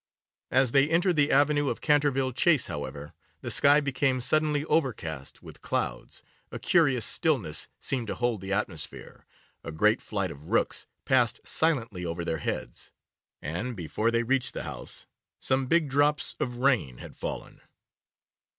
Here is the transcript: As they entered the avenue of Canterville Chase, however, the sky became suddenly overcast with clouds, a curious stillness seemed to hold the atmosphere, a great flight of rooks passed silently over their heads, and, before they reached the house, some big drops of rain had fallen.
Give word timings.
As 0.49 0.71
they 0.71 0.89
entered 0.89 1.15
the 1.15 1.31
avenue 1.31 1.69
of 1.69 1.79
Canterville 1.79 2.31
Chase, 2.31 2.65
however, 2.65 3.13
the 3.41 3.51
sky 3.51 3.79
became 3.79 4.19
suddenly 4.19 4.65
overcast 4.65 5.43
with 5.43 5.61
clouds, 5.61 6.23
a 6.51 6.57
curious 6.57 7.05
stillness 7.05 7.67
seemed 7.79 8.07
to 8.07 8.15
hold 8.15 8.41
the 8.41 8.51
atmosphere, 8.51 9.27
a 9.63 9.71
great 9.71 10.01
flight 10.01 10.31
of 10.31 10.47
rooks 10.47 10.87
passed 11.05 11.39
silently 11.43 12.03
over 12.03 12.25
their 12.25 12.39
heads, 12.39 12.91
and, 13.43 13.75
before 13.77 14.09
they 14.09 14.23
reached 14.23 14.55
the 14.55 14.63
house, 14.63 15.05
some 15.39 15.67
big 15.67 15.87
drops 15.87 16.35
of 16.39 16.57
rain 16.57 16.97
had 16.97 17.15
fallen. 17.15 17.61